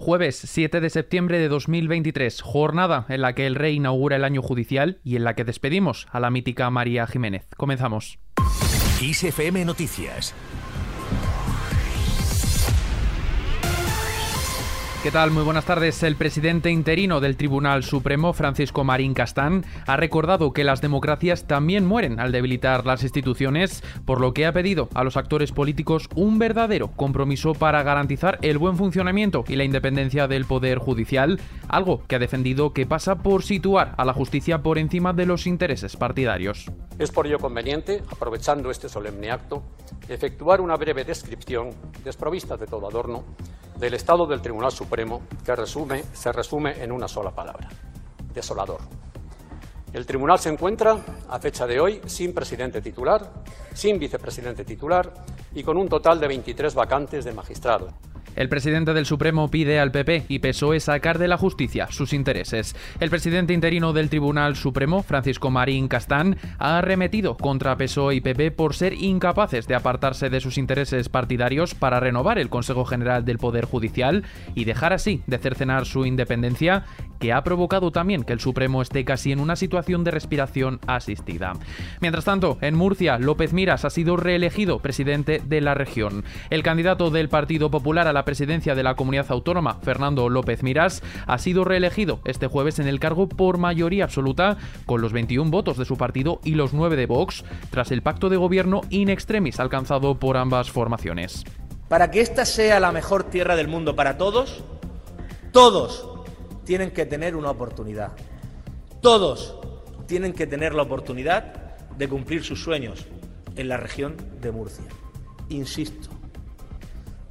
[0.00, 4.42] Jueves 7 de septiembre de 2023, jornada en la que el rey inaugura el año
[4.42, 7.48] judicial y en la que despedimos a la mítica María Jiménez.
[7.56, 8.20] Comenzamos.
[9.02, 10.36] ISFM Noticias
[15.00, 15.30] ¿Qué tal?
[15.30, 16.02] Muy buenas tardes.
[16.02, 21.86] El presidente interino del Tribunal Supremo, Francisco Marín Castán, ha recordado que las democracias también
[21.86, 26.40] mueren al debilitar las instituciones, por lo que ha pedido a los actores políticos un
[26.40, 32.16] verdadero compromiso para garantizar el buen funcionamiento y la independencia del Poder Judicial, algo que
[32.16, 36.72] ha defendido que pasa por situar a la justicia por encima de los intereses partidarios.
[36.98, 39.62] Es por ello conveniente, aprovechando este solemne acto,
[40.08, 41.70] efectuar una breve descripción,
[42.02, 43.24] desprovista de todo adorno,
[43.78, 47.68] del estado del Tribunal Supremo que resume, se resume en una sola palabra,
[48.34, 48.80] desolador.
[49.92, 53.32] El tribunal se encuentra, a fecha de hoy, sin presidente titular,
[53.72, 55.14] sin vicepresidente titular
[55.54, 57.88] y con un total de 23 vacantes de magistrado.
[58.38, 62.76] El presidente del Supremo pide al PP y PSOE sacar de la justicia sus intereses.
[63.00, 68.52] El presidente interino del Tribunal Supremo, Francisco Marín Castán, ha arremetido contra PSOE y PP
[68.52, 73.38] por ser incapaces de apartarse de sus intereses partidarios para renovar el Consejo General del
[73.38, 74.22] Poder Judicial
[74.54, 76.84] y dejar así de cercenar su independencia
[77.18, 81.54] que ha provocado también que el Supremo esté casi en una situación de respiración asistida.
[82.00, 86.24] Mientras tanto, en Murcia, López Miras ha sido reelegido presidente de la región.
[86.50, 91.02] El candidato del Partido Popular a la presidencia de la comunidad autónoma, Fernando López Miras,
[91.26, 95.78] ha sido reelegido este jueves en el cargo por mayoría absoluta, con los 21 votos
[95.78, 99.60] de su partido y los 9 de Vox, tras el pacto de gobierno in extremis
[99.60, 101.42] alcanzado por ambas formaciones.
[101.88, 104.62] Para que esta sea la mejor tierra del mundo para todos,
[105.50, 106.06] todos
[106.66, 108.12] tienen que tener una oportunidad.
[109.00, 109.56] Todos
[110.06, 113.06] tienen que tener la oportunidad de cumplir sus sueños
[113.56, 114.84] en la región de Murcia.
[115.48, 116.10] Insisto,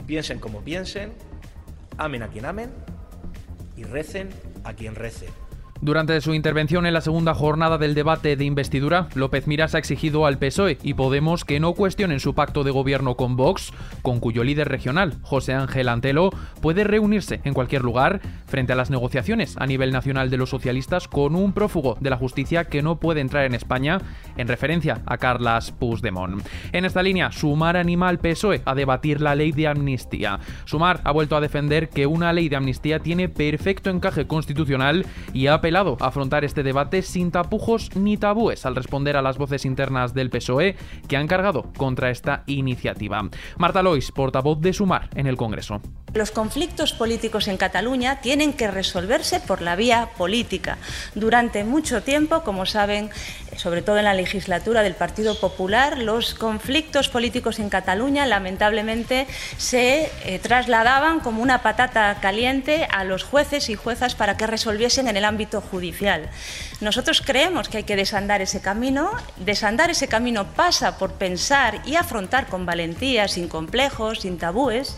[0.07, 1.11] piensen como piensen,
[1.97, 2.71] amen a quien amen
[3.75, 4.29] y recen
[4.63, 5.46] a quien recen.
[5.87, 10.25] Durante su intervención en la segunda jornada del debate de investidura, López Miras ha exigido
[10.25, 13.71] al PSOE y Podemos que no cuestionen su pacto de gobierno con Vox,
[14.01, 16.31] con cuyo líder regional, José Ángel Antelo,
[16.61, 21.07] puede reunirse en cualquier lugar frente a las negociaciones a nivel nacional de los socialistas
[21.07, 24.01] con un prófugo de la justicia que no puede entrar en España,
[24.35, 26.45] en referencia a Carlas Puigdemont.
[26.73, 30.41] En esta línea, Sumar anima al PSOE a debatir la ley de amnistía.
[30.65, 35.47] Sumar ha vuelto a defender que una ley de amnistía tiene perfecto encaje constitucional y
[35.47, 40.13] ha apelado afrontar este debate sin tapujos ni tabúes al responder a las voces internas
[40.13, 40.75] del PSOE
[41.07, 43.29] que han cargado contra esta iniciativa.
[43.57, 45.81] Marta Lois, portavoz de Sumar en el Congreso.
[46.13, 50.77] Los conflictos políticos en Cataluña tienen que resolverse por la vía política.
[51.15, 53.09] Durante mucho tiempo, como saben,
[53.57, 60.09] sobre todo en la legislatura del Partido Popular, los conflictos políticos en Cataluña lamentablemente se
[60.23, 65.17] eh, trasladaban como una patata caliente a los jueces y juezas para que resolviesen en
[65.17, 66.29] el ámbito judicial.
[66.79, 69.11] Nosotros creemos que hay que desandar ese camino.
[69.37, 74.95] Desandar ese camino pasa por pensar y afrontar con valentía, sin complejos, sin tabúes,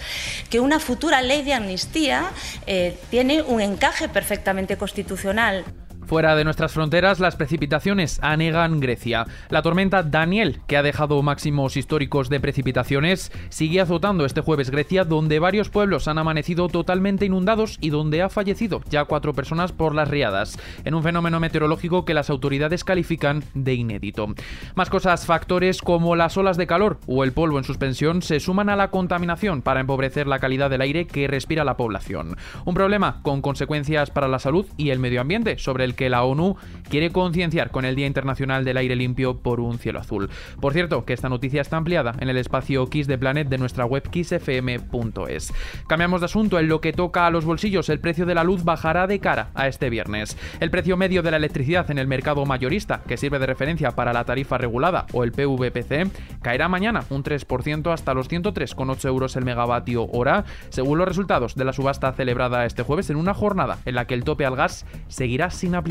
[0.49, 2.31] que una futura ley de amnistía
[2.67, 5.65] eh, tiene un encaje perfectamente constitucional.
[6.09, 9.27] Fuera de nuestras fronteras, las precipitaciones anegan Grecia.
[9.49, 15.05] La tormenta Daniel, que ha dejado máximos históricos de precipitaciones, sigue azotando este jueves Grecia,
[15.05, 19.93] donde varios pueblos han amanecido totalmente inundados y donde ha fallecido ya cuatro personas por
[19.93, 24.33] las riadas, en un fenómeno meteorológico que las autoridades califican de inédito.
[24.73, 28.69] Más cosas, factores como las olas de calor o el polvo en suspensión se suman
[28.69, 32.35] a la contaminación para empobrecer la calidad del aire que respira la población.
[32.65, 36.23] Un problema con consecuencias para la salud y el medio ambiente, sobre el que la
[36.23, 36.55] ONU
[36.89, 40.29] quiere concienciar con el Día Internacional del Aire Limpio por un cielo azul.
[40.61, 43.83] Por cierto, que esta noticia está ampliada en el espacio Kiss de Planet de nuestra
[43.83, 45.53] web kissfm.es.
[45.87, 48.63] Cambiamos de asunto, en lo que toca a los bolsillos, el precio de la luz
[48.63, 50.37] bajará de cara a este viernes.
[50.61, 54.13] El precio medio de la electricidad en el mercado mayorista, que sirve de referencia para
[54.13, 56.09] la tarifa regulada o el PVPC,
[56.41, 61.65] caerá mañana un 3% hasta los 103,8 euros el megavatio hora, según los resultados de
[61.65, 64.85] la subasta celebrada este jueves en una jornada en la que el tope al gas
[65.09, 65.88] seguirá sin aplicar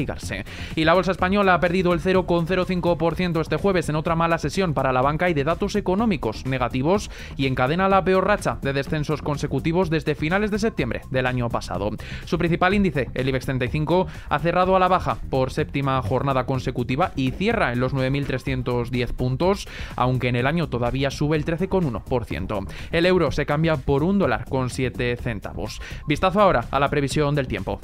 [0.77, 4.93] y la bolsa española ha perdido el 0,05% este jueves en otra mala sesión para
[4.93, 9.91] la banca y de datos económicos negativos y encadena la peor racha de descensos consecutivos
[9.91, 11.91] desde finales de septiembre del año pasado.
[12.25, 17.12] Su principal índice, el IBEX 35, ha cerrado a la baja por séptima jornada consecutiva
[17.17, 22.67] y cierra en los 9.310 puntos, aunque en el año todavía sube el 13,1%.
[22.93, 25.81] El euro se cambia por un dólar con 7 centavos.
[26.06, 27.81] Vistazo ahora a la previsión del tiempo.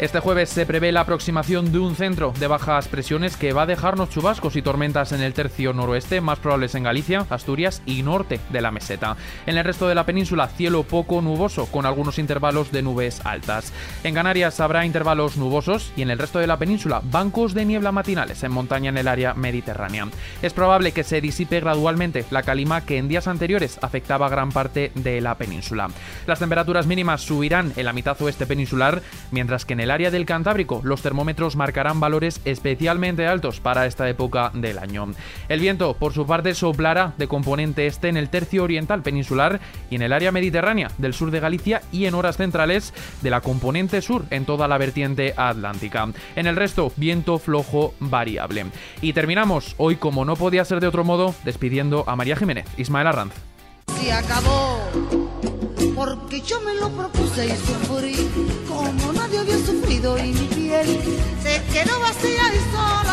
[0.00, 3.66] Este jueves se prevé la aproximación de un centro de bajas presiones que va a
[3.66, 8.40] dejarnos chubascos y tormentas en el tercio noroeste, más probables en Galicia, Asturias y norte
[8.48, 9.18] de la meseta.
[9.44, 13.74] En el resto de la península, cielo poco nuboso, con algunos intervalos de nubes altas.
[14.02, 17.92] En Canarias habrá intervalos nubosos y en el resto de la península, bancos de niebla
[17.92, 20.08] matinales en montaña en el área mediterránea.
[20.40, 24.92] Es probable que se disipe gradualmente la calima que en días anteriores afectaba gran parte
[24.94, 25.90] de la península.
[26.26, 30.26] Las temperaturas mínimas subirán en la mitad oeste peninsular, mientras que en el área del
[30.26, 35.08] Cantábrico los termómetros marcarán valores especialmente altos para esta época del año.
[35.48, 39.60] El viento, por su parte, soplará de componente este en el tercio oriental peninsular
[39.90, 42.92] y en el área mediterránea del sur de Galicia y en horas centrales
[43.22, 46.08] de la componente sur en toda la vertiente atlántica.
[46.36, 48.66] En el resto, viento flojo variable.
[49.00, 52.66] Y terminamos hoy, como no podía ser de otro modo, despidiendo a María Jiménez.
[52.76, 53.32] Ismael Arranz.
[54.00, 54.80] Se acabó
[55.94, 58.14] porque yo me lo propuse y sufrí
[58.66, 59.09] como
[59.90, 60.86] sufrido y mi piel
[61.42, 63.09] se quedó vacía y sola,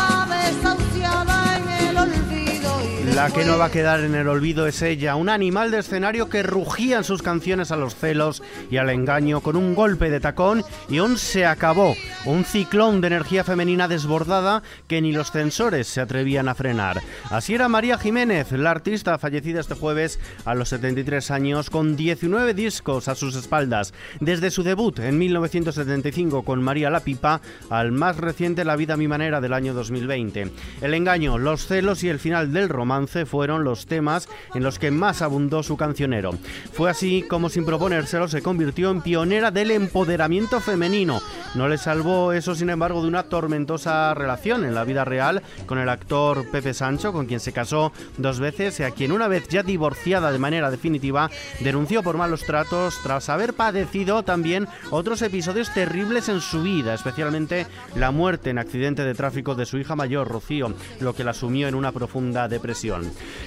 [3.18, 6.28] La que no va a quedar en el olvido es ella, un animal de escenario
[6.28, 10.20] que rugía en sus canciones a los celos y al engaño con un golpe de
[10.20, 15.88] tacón y aún se acabó, un ciclón de energía femenina desbordada que ni los censores
[15.88, 17.02] se atrevían a frenar.
[17.28, 22.54] Así era María Jiménez, la artista fallecida este jueves a los 73 años con 19
[22.54, 28.16] discos a sus espaldas, desde su debut en 1975 con María la Pipa al más
[28.16, 30.52] reciente La vida a mi manera del año 2020.
[30.82, 34.90] El engaño, los celos y el final del romance fueron los temas en los que
[34.90, 36.32] más abundó su cancionero.
[36.72, 41.20] Fue así como sin proponérselo se convirtió en pionera del empoderamiento femenino.
[41.54, 45.78] No le salvó eso, sin embargo, de una tormentosa relación en la vida real con
[45.78, 49.48] el actor Pepe Sancho, con quien se casó dos veces y a quien una vez
[49.48, 51.30] ya divorciada de manera definitiva
[51.60, 57.66] denunció por malos tratos tras haber padecido también otros episodios terribles en su vida, especialmente
[57.94, 61.68] la muerte en accidente de tráfico de su hija mayor, Rocío, lo que la sumió
[61.68, 62.97] en una profunda depresión.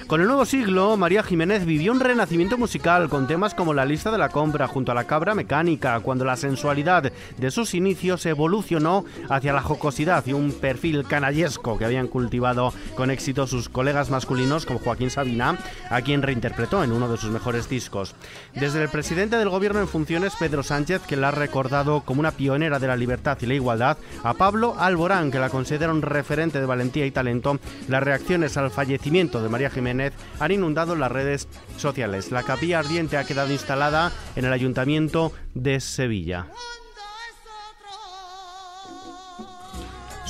[0.07, 4.11] Con el nuevo siglo, María Jiménez vivió un renacimiento musical con temas como La lista
[4.11, 9.05] de la compra junto a la cabra mecánica, cuando la sensualidad de sus inicios evolucionó
[9.29, 14.65] hacia la jocosidad y un perfil canallesco que habían cultivado con éxito sus colegas masculinos
[14.65, 15.57] como Joaquín Sabina,
[15.89, 18.15] a quien reinterpretó en uno de sus mejores discos.
[18.53, 22.31] Desde el presidente del gobierno en funciones, Pedro Sánchez, que la ha recordado como una
[22.31, 26.59] pionera de la libertad y la igualdad, a Pablo Alborán, que la considera un referente
[26.59, 31.47] de valentía y talento, las reacciones al fallecimiento de María Jiménez han inundado las redes
[31.77, 32.31] sociales.
[32.31, 36.47] La capilla ardiente ha quedado instalada en el ayuntamiento de Sevilla.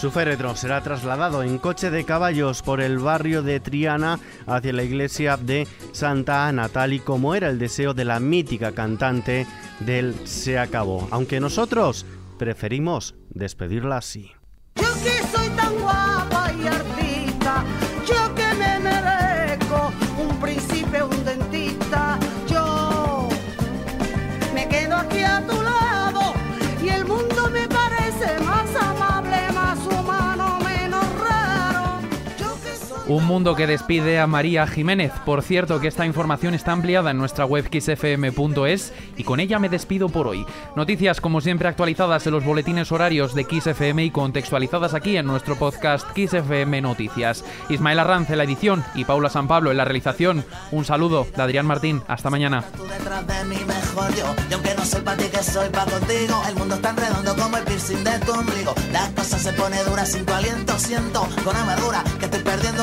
[0.01, 4.81] Su féretro será trasladado en coche de caballos por el barrio de Triana hacia la
[4.81, 9.45] iglesia de Santa Ana, tal y como era el deseo de la mítica cantante
[9.79, 11.07] del Se acabó.
[11.11, 12.07] Aunque nosotros
[12.39, 14.31] preferimos despedirla así.
[33.11, 35.11] Un mundo que despide a María Jiménez.
[35.25, 39.67] Por cierto que esta información está ampliada en nuestra web xfm.es y con ella me
[39.67, 40.45] despido por hoy.
[40.77, 45.57] Noticias como siempre actualizadas en los boletines horarios de XFM y contextualizadas aquí en nuestro
[45.57, 47.43] podcast XFM Noticias.
[47.67, 50.45] Ismael Arranz en la edición y Paula San Pablo en la realización.
[50.71, 52.01] Un saludo de Adrián Martín.
[52.07, 52.63] Hasta mañana.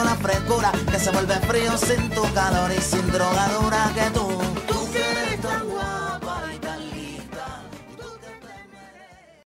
[0.05, 4.28] La frescura Que se vuelve frío sin tu calor y sin drogadura Que tú